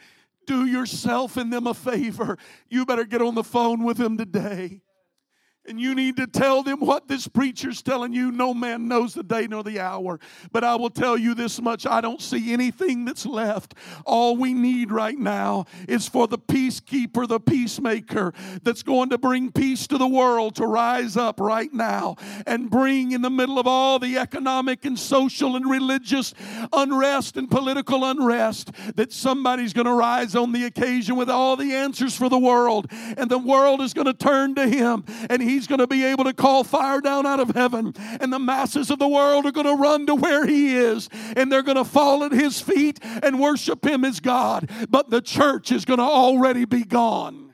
[0.47, 2.39] do yourself and them a favor.
[2.69, 4.83] You better get on the phone with them today.
[5.67, 8.33] And you need to tell them what this preacher's telling you.
[8.33, 10.19] No man knows the day nor the hour.
[10.53, 13.75] But I will tell you this much I don't see anything that's left.
[14.07, 18.33] All we need right now is for the peacekeeper, the peacemaker
[18.63, 23.13] that's going to bring peace to the world to rise up right now and bring
[23.13, 26.33] in the middle of all the economic and social and religious
[26.73, 31.75] unrest and political unrest that somebody's going to rise on the occasion with all the
[31.75, 32.91] answers for the world.
[32.91, 35.05] And the world is going to turn to him.
[35.29, 38.39] And he's going to be able to call fire down out of heaven, and the
[38.39, 41.77] masses of the world are going to run to where he is, and they're going
[41.77, 44.71] to fall at his feet and worship him as God.
[44.89, 47.49] But the church is going to already be gone.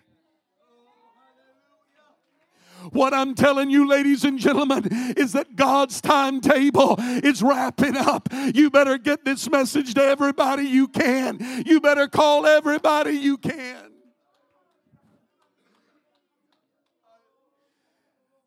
[2.93, 8.29] What I'm telling you, ladies and gentlemen, is that God's timetable is wrapping up.
[8.55, 11.65] You better get this message to everybody you can.
[11.67, 13.86] You better call everybody you can.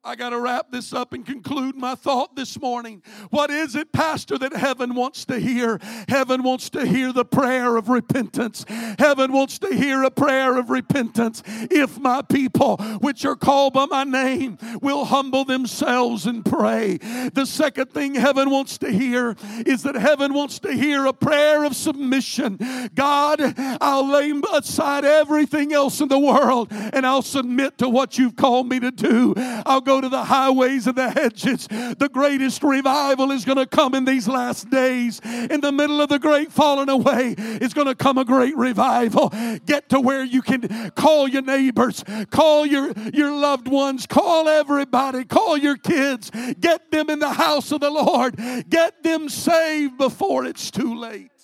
[0.02, 3.04] I got to wrap this up and conclude my thought this morning.
[3.32, 5.78] What is it, Pastor, that heaven wants to hear?
[6.08, 8.64] Heaven wants to hear the prayer of repentance.
[8.98, 11.44] Heaven wants to hear a prayer of repentance.
[11.46, 16.98] If my people, which are called by my name, will humble themselves and pray.
[17.34, 19.36] The second thing heaven wants to hear
[19.66, 22.58] is that heaven wants to hear a prayer of submission.
[22.96, 28.38] God, I'll lay aside everything else in the world and I'll submit to what you've
[28.38, 29.34] called me to do.
[29.38, 31.68] I'll go to the highways and the hedges.
[31.68, 35.20] The greatest revival is going to come in these last days.
[35.24, 39.34] In the middle of the great falling away is going to come a great revival.
[39.66, 45.26] Get to where you can call your neighbors, call your, your loved ones, call everybody,
[45.26, 46.30] call your kids.
[46.60, 48.38] Get them in the house of the Lord.
[48.70, 51.39] Get them saved before it's too late.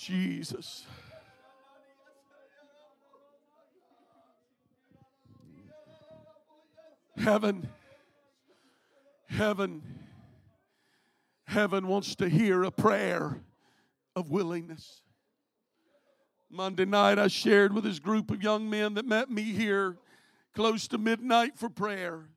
[0.00, 0.86] Jesus.
[7.18, 7.68] Heaven,
[9.26, 9.82] heaven,
[11.44, 13.42] heaven wants to hear a prayer
[14.16, 15.02] of willingness.
[16.48, 19.98] Monday night, I shared with this group of young men that met me here
[20.54, 22.30] close to midnight for prayer.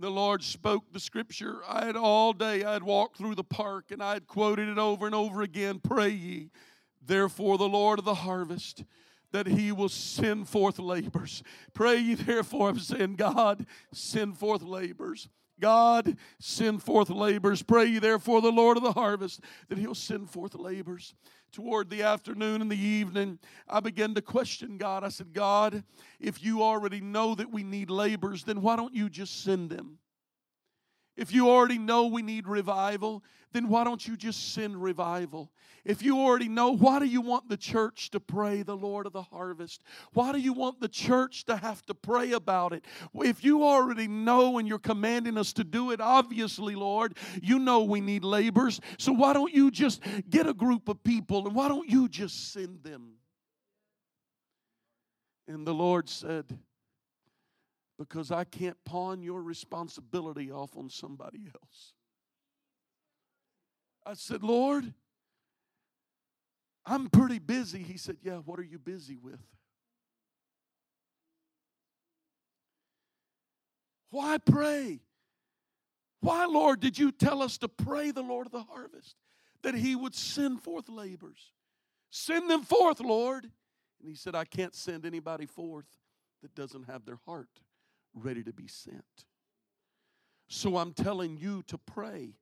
[0.00, 1.60] The Lord spoke the scripture.
[1.68, 4.78] I had all day, I had walked through the park and I had quoted it
[4.78, 5.80] over and over again.
[5.80, 6.50] Pray ye,
[7.04, 8.84] therefore, the Lord of the harvest,
[9.32, 11.42] that he will send forth labors.
[11.74, 15.28] Pray ye, therefore, I'm saying, God, send forth labors.
[15.60, 17.62] God, send forth labors.
[17.62, 21.14] Pray ye, therefore, the Lord of the harvest, that he'll send forth labors
[21.52, 23.38] toward the afternoon and the evening,
[23.68, 25.04] I began to question God.
[25.04, 25.82] I said, God,
[26.20, 29.98] if you already know that we need laborers, then why don't you just send them?
[31.18, 35.50] If you already know we need revival, then why don't you just send revival?
[35.84, 39.12] If you already know, why do you want the church to pray the Lord of
[39.12, 39.82] the harvest?
[40.12, 42.84] Why do you want the church to have to pray about it?
[43.16, 47.82] If you already know and you're commanding us to do it, obviously, Lord, you know
[47.82, 48.80] we need laborers.
[48.96, 50.00] So why don't you just
[50.30, 53.14] get a group of people and why don't you just send them?
[55.48, 56.44] And the Lord said,
[57.98, 61.94] Because I can't pawn your responsibility off on somebody else.
[64.06, 64.94] I said, Lord,
[66.86, 67.82] I'm pretty busy.
[67.82, 69.40] He said, Yeah, what are you busy with?
[74.10, 75.00] Why pray?
[76.20, 79.16] Why, Lord, did you tell us to pray the Lord of the harvest
[79.62, 81.52] that he would send forth labors?
[82.10, 83.44] Send them forth, Lord.
[84.00, 85.86] And he said, I can't send anybody forth
[86.42, 87.48] that doesn't have their heart
[88.22, 89.04] ready to be sent.
[90.48, 92.34] So I'm telling you to pray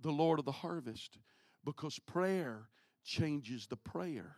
[0.00, 1.18] the Lord of the harvest
[1.64, 2.68] because prayer
[3.04, 4.36] changes the prayer.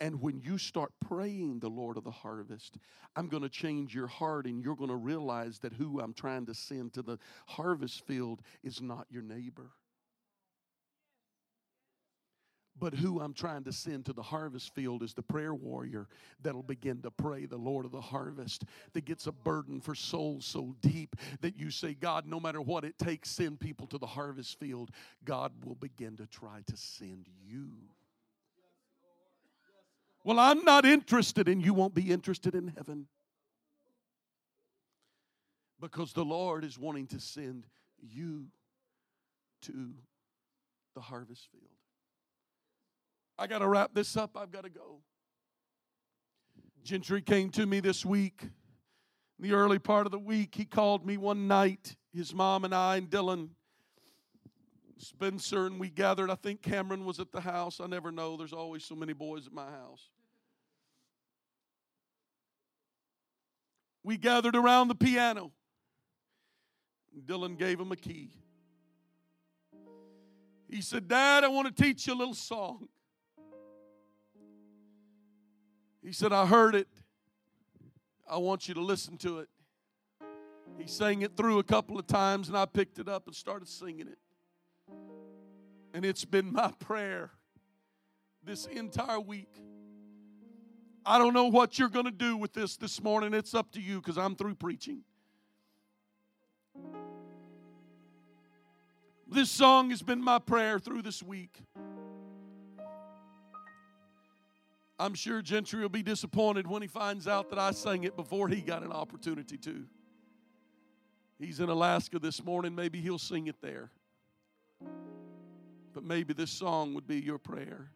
[0.00, 2.78] And when you start praying the Lord of the harvest,
[3.16, 6.46] I'm going to change your heart and you're going to realize that who I'm trying
[6.46, 9.72] to send to the harvest field is not your neighbor.
[12.78, 16.08] But who I'm trying to send to the harvest field is the prayer warrior
[16.40, 18.64] that'll begin to pray the Lord of the harvest,
[18.94, 22.84] that gets a burden for souls so deep that you say, God, no matter what
[22.84, 24.90] it takes, send people to the harvest field.
[25.24, 27.68] God will begin to try to send you.
[30.24, 33.06] Well, I'm not interested, and you won't be interested in heaven.
[35.80, 37.66] Because the Lord is wanting to send
[38.02, 38.46] you
[39.62, 39.94] to
[40.94, 41.79] the harvest field.
[43.40, 44.36] I got to wrap this up.
[44.36, 45.00] I've got to go.
[46.84, 48.42] Gentry came to me this week.
[48.42, 51.96] In the early part of the week, he called me one night.
[52.12, 53.48] His mom and I and Dylan
[54.98, 56.28] Spencer and we gathered.
[56.28, 57.80] I think Cameron was at the house.
[57.80, 58.36] I never know.
[58.36, 60.10] There's always so many boys at my house.
[64.04, 65.50] We gathered around the piano.
[67.24, 68.32] Dylan gave him a key.
[70.68, 72.86] He said, Dad, I want to teach you a little song.
[76.02, 76.88] He said, I heard it.
[78.28, 79.48] I want you to listen to it.
[80.78, 83.68] He sang it through a couple of times, and I picked it up and started
[83.68, 84.18] singing it.
[85.92, 87.30] And it's been my prayer
[88.42, 89.52] this entire week.
[91.04, 93.34] I don't know what you're going to do with this this morning.
[93.34, 95.02] It's up to you because I'm through preaching.
[99.26, 101.62] This song has been my prayer through this week.
[105.00, 108.48] I'm sure Gentry will be disappointed when he finds out that I sang it before
[108.48, 109.86] he got an opportunity to.
[111.38, 112.74] He's in Alaska this morning.
[112.74, 113.90] Maybe he'll sing it there.
[115.94, 117.90] But maybe this song would be your prayer.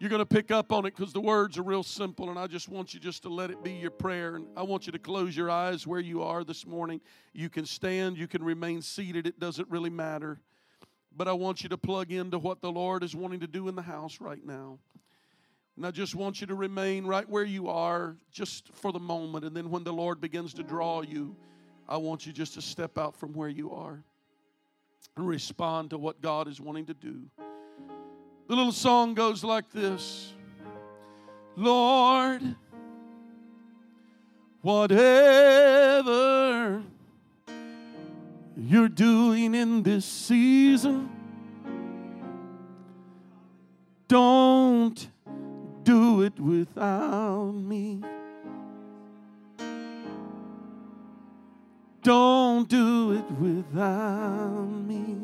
[0.00, 2.48] You're going to pick up on it because the words are real simple, and I
[2.48, 4.34] just want you just to let it be your prayer.
[4.34, 7.00] And I want you to close your eyes where you are this morning.
[7.32, 10.40] You can stand, you can remain seated, it doesn't really matter.
[11.16, 13.74] But I want you to plug into what the Lord is wanting to do in
[13.74, 14.78] the house right now.
[15.76, 19.44] And I just want you to remain right where you are just for the moment.
[19.44, 21.36] And then when the Lord begins to draw you,
[21.88, 24.02] I want you just to step out from where you are
[25.16, 27.22] and respond to what God is wanting to do.
[28.48, 30.32] The little song goes like this
[31.56, 32.42] Lord,
[34.62, 36.08] whatever
[38.68, 41.08] you're doing in this season.
[44.06, 45.08] Don't
[45.84, 48.02] do it without me.
[52.02, 55.16] Don't do it without me.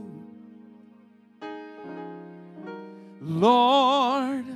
[3.21, 4.47] Lord,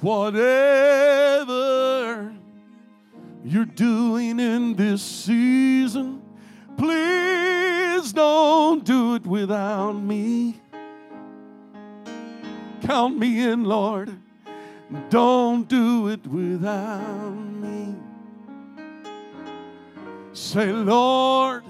[0.00, 1.54] whatever
[3.44, 6.20] you're doing in this season,
[6.78, 10.60] Please don't do it without me.
[12.82, 14.16] Count me in, Lord.
[15.10, 17.96] Don't do it without me.
[20.32, 21.64] Say, Lord,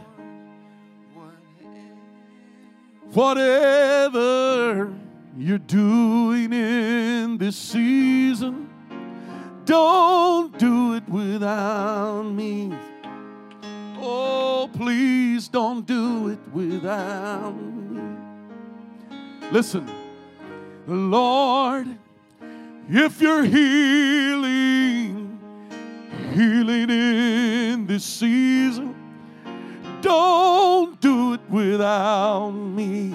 [3.14, 4.92] whatever
[5.38, 8.68] you're doing in this season,
[9.64, 12.74] don't do it without me.
[14.10, 18.16] Oh, please don't do it without me.
[19.52, 19.86] Listen,
[20.86, 21.86] Lord,
[22.88, 25.38] if you're healing,
[26.32, 28.94] healing in this season,
[30.00, 33.14] don't do it without me.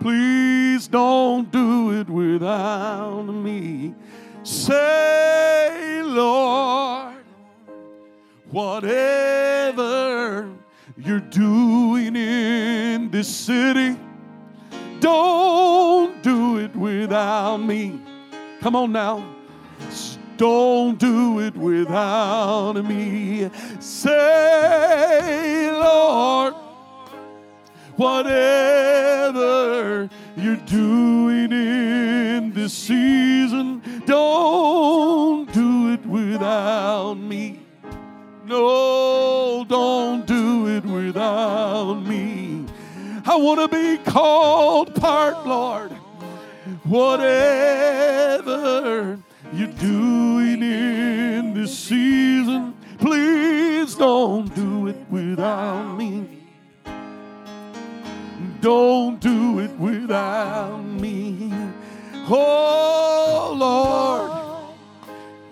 [0.00, 3.94] Please don't do it without me.
[4.42, 7.12] Say, Lord,
[8.52, 9.41] Whatever
[11.04, 13.96] you're doing in this city,
[15.00, 18.00] don't do it without me.
[18.60, 19.24] Come on now.
[20.36, 23.50] Don't do it without me.
[23.80, 26.54] Say, Lord,
[27.96, 29.28] whatever
[30.36, 37.58] you're doing in this season, don't do it without me.
[38.44, 40.84] No, don't do it
[41.22, 42.66] without me.
[43.24, 45.92] I want to be called part, Lord.
[46.84, 47.22] Whatever
[49.52, 56.40] you're doing in this season, please don't do it without me.
[58.60, 61.52] Don't do it without me.
[62.28, 64.32] Oh Lord,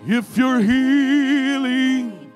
[0.07, 2.31] if you're healing,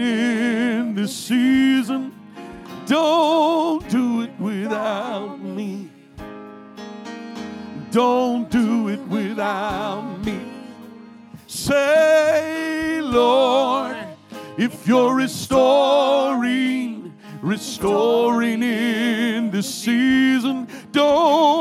[0.00, 2.14] in this season,
[2.86, 5.90] don't do it without me.
[7.90, 10.40] Don't do it without me.
[11.46, 13.96] Say, Lord,
[14.56, 15.52] if you're restoring,
[17.42, 21.51] restoring in this season, don't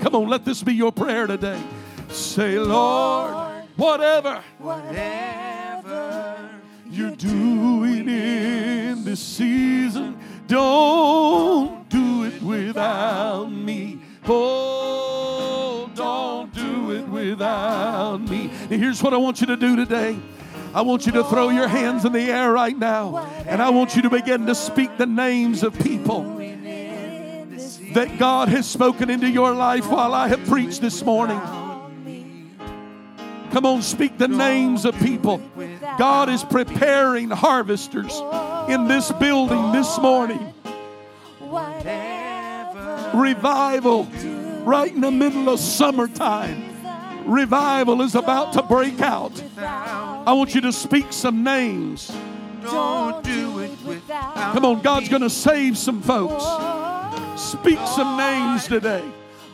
[0.00, 1.62] Come on, let this be your prayer today.
[2.08, 6.38] Say, Lord, whatever, Whatever
[6.86, 14.00] you're doing in this season, don't do it without me.
[14.26, 18.50] Oh, don't do it without me.
[18.70, 20.18] And here's what I want you to do today.
[20.72, 23.96] I want you to throw your hands in the air right now, and I want
[23.96, 26.39] you to begin to speak the names of people
[27.92, 31.40] that God has spoken into your life while I have preached this morning.
[33.50, 35.42] Come on, speak the names of people.
[35.98, 38.20] God is preparing harvesters
[38.68, 40.54] in this building this morning.
[43.12, 44.04] Revival
[44.62, 46.70] right in the middle of summertime.
[47.26, 49.42] Revival is about to break out.
[49.58, 52.12] I want you to speak some names.
[52.62, 56.44] Don't do it without Come on, God's going to save some folks.
[57.40, 59.02] Speak some names today.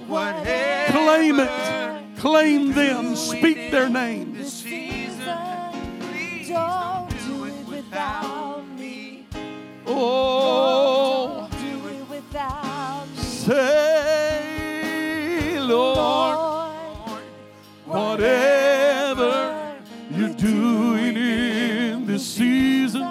[0.08, 2.18] Claim it.
[2.18, 3.14] Claim them.
[3.14, 4.36] Speak their names.
[4.36, 5.38] this season.
[6.00, 9.28] Please Don't do it without me.
[9.86, 13.22] Oh, do it without me.
[13.22, 14.66] say,
[15.60, 16.38] Lord,
[17.84, 19.76] whatever
[20.10, 23.08] you're doing in this season,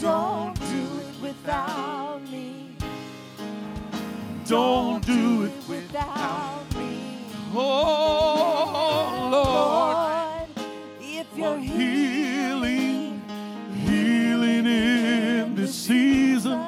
[0.00, 2.67] don't do it without me.
[4.48, 5.52] Don't do it.
[5.68, 7.26] without me.
[7.54, 10.48] Oh, Lord,
[11.00, 13.20] if you're healing,
[13.84, 16.64] healing in this season,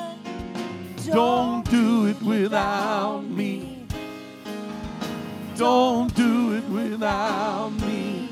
[1.06, 3.86] don't do it without me.
[5.56, 8.28] Don't do it without me.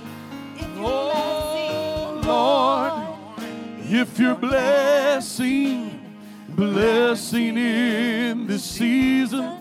[0.77, 2.93] Oh, Lord,
[3.91, 5.78] if you're blessing,
[6.59, 9.61] blessing in this season,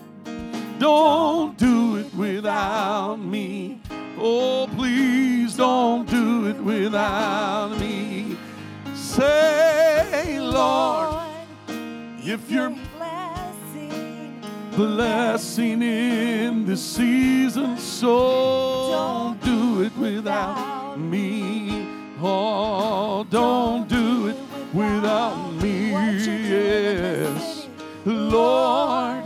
[0.80, 3.80] don't do it without me.
[4.18, 8.36] Oh, please don't do it without me.
[8.96, 11.24] Say, Lord,
[12.18, 14.42] if you're blessing,
[14.74, 21.86] blessing in this season, so don't do it without me.
[22.20, 24.36] Oh, don't do it
[24.74, 25.47] without me.
[26.06, 27.66] Yes,
[28.04, 29.24] Lord,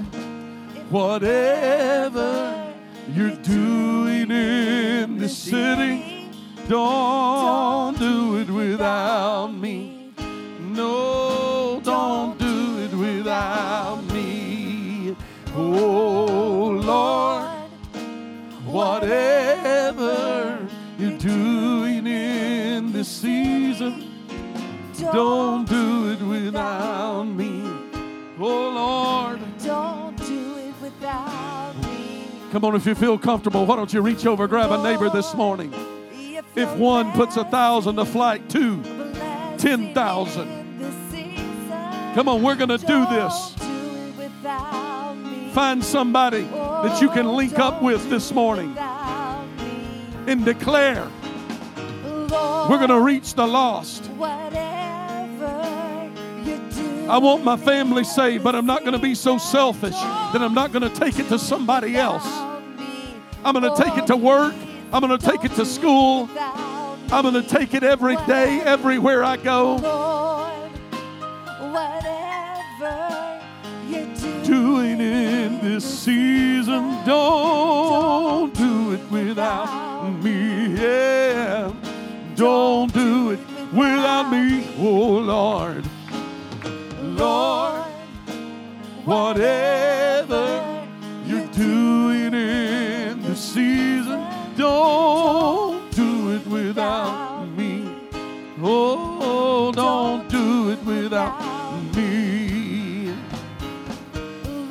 [0.90, 2.74] whatever
[3.14, 6.28] you're doing in the city,
[6.68, 10.12] don't do it without me.
[10.60, 15.16] No, don't do it without me.
[15.54, 17.50] Oh, Lord,
[18.64, 20.58] whatever
[20.98, 24.08] you're doing in this season,
[25.12, 26.11] don't do it
[26.52, 27.62] without me.
[28.38, 29.40] Oh, Lord.
[29.64, 32.26] Don't do it without me.
[32.50, 35.32] Come on, if you feel comfortable, why don't you reach over, grab a neighbor this
[35.32, 35.72] oh, morning?
[36.54, 40.48] If one puts a thousand to flight, two, blessing 10,000.
[40.48, 43.54] in this season, Come on, we're going to do this.
[43.56, 45.50] don't do it without me.
[45.52, 48.76] Find somebody that you can oh, link up with this morning
[50.26, 51.08] and declare
[52.04, 54.04] Lord, we're going to reach the lost.
[54.08, 54.71] whatever.
[57.12, 60.54] I want my family saved, but I'm not going to be so selfish that I'm
[60.54, 62.24] not going to take it to somebody else.
[63.44, 64.54] I'm going to take it to work.
[64.94, 66.30] I'm going to take it to school.
[66.38, 69.76] I'm going to take it every day, everywhere I go.
[74.42, 80.76] Doing in this season, don't do it without me.
[80.76, 81.74] Yeah.
[82.36, 83.40] Don't do it
[83.70, 85.84] without me, oh Lord.
[87.16, 87.84] Lord,
[89.04, 90.86] whatever
[91.26, 94.24] you're doing in the season,
[94.56, 97.88] don't do it without me.
[98.62, 103.14] Oh, don't do it without me.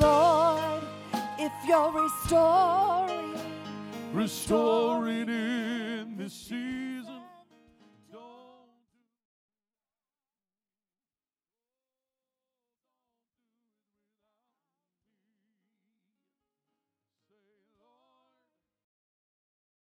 [0.00, 0.82] Lord,
[1.38, 3.34] if you're restoring,
[4.12, 6.91] Restoring in the season.